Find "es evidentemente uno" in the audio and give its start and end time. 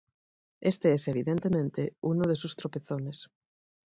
0.93-2.27